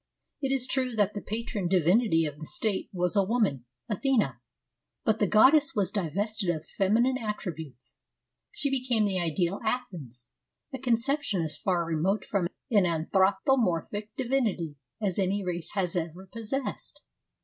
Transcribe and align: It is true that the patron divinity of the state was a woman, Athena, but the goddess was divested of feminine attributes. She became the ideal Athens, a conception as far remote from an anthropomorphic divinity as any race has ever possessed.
It 0.41 0.51
is 0.51 0.65
true 0.65 0.95
that 0.95 1.13
the 1.13 1.21
patron 1.21 1.67
divinity 1.67 2.25
of 2.25 2.39
the 2.39 2.47
state 2.47 2.89
was 2.91 3.15
a 3.15 3.23
woman, 3.23 3.65
Athena, 3.87 4.41
but 5.05 5.19
the 5.19 5.27
goddess 5.27 5.75
was 5.75 5.91
divested 5.91 6.49
of 6.49 6.65
feminine 6.65 7.19
attributes. 7.19 7.97
She 8.51 8.71
became 8.71 9.05
the 9.05 9.19
ideal 9.19 9.59
Athens, 9.63 10.29
a 10.73 10.79
conception 10.79 11.43
as 11.43 11.55
far 11.55 11.85
remote 11.85 12.25
from 12.25 12.47
an 12.71 12.87
anthropomorphic 12.87 14.09
divinity 14.17 14.75
as 14.99 15.19
any 15.19 15.43
race 15.45 15.73
has 15.73 15.95
ever 15.95 16.25
possessed. 16.25 17.03